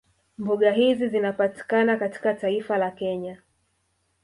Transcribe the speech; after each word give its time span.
Mbuga 0.37 0.71
hizi 0.71 1.07
zinapatikana 1.09 1.97
katika 1.97 2.33
taifa 2.33 2.77
la 2.77 2.91
Kenya 2.91 3.37